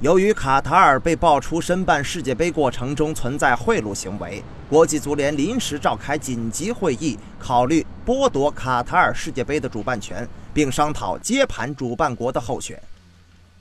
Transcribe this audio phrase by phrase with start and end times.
[0.00, 12.78] 由于卡塔尔被爆出申办世界杯过程中存在贿赂行为，国际足联临时召开紧急会议，考虑剥夺卡塔尔世界杯的主办权，并商讨接盘主办国的候选。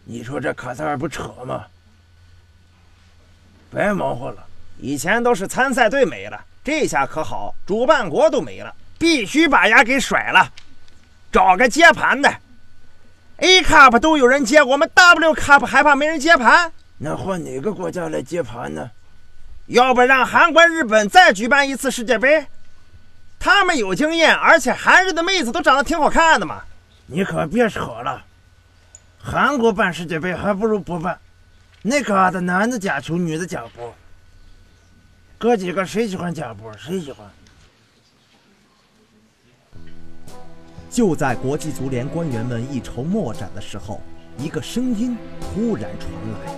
[0.04, 1.64] 你说这卡塔尔不扯吗？
[3.72, 4.46] 白忙活了。
[4.78, 10.52] 以前都是参赛队没了，这下可好，主办国都没了，必须把牙给甩了，
[11.32, 12.30] 找个接盘的。
[13.46, 16.72] A Cup 都有人接，我们 W Cup 还怕没人接盘？
[16.98, 18.90] 那换哪个国家来接盘呢？
[19.68, 22.48] 要不让韩国、日本再举办一次世界杯？
[23.38, 26.64] 他们有经验，而且韩日的妹子都长得挺好看的嘛。
[27.06, 28.24] 你可别扯了，
[29.22, 31.20] 韩国办世界杯还不如不办。
[31.84, 33.94] 那嘎达男的假球，女的假波，
[35.38, 36.76] 哥几个谁喜欢假波？
[36.80, 37.30] 谁喜欢？
[40.96, 44.02] 就在国际足联官员们一筹莫展的时候，
[44.38, 46.56] 一个声音突然传来：“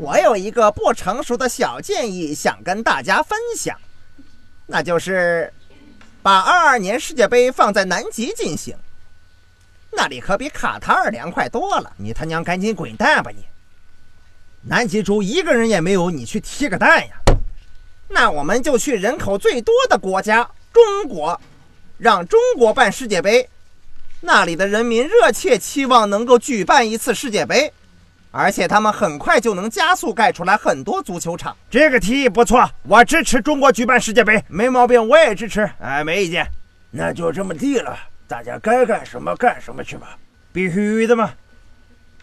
[0.00, 3.76] 我有一个不成熟的小建议，想跟大家分享，
[4.66, 5.52] 那就是
[6.22, 8.74] 把二二年世界杯放在南极进行，
[9.90, 11.92] 那里可比卡塔尔凉快多了。
[11.98, 13.44] 你他娘赶紧滚蛋吧你！
[14.62, 17.14] 南极洲一个人也没有，你去踢个蛋呀！
[18.08, 21.38] 那我们就去人口最多的国家——中国。”
[22.00, 23.46] 让中国办世界杯，
[24.22, 27.70] 那里的人民热切期望能够举办一次世界杯，
[28.30, 31.54] 而且他们很快就能加速盖出来很多足球场。
[31.70, 36.50] 这个提议不错，我支持中国举办世界杯，没毛病，我也支持，哎，没意见。
[36.90, 37.94] 那就这么地了，
[38.26, 40.16] 大家该干什么干什么去吧，
[40.54, 41.30] 必须的嘛。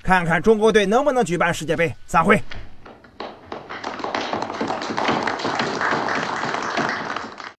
[0.02, 1.94] 看看中国队能不能举办世界杯。
[2.08, 2.42] 散会。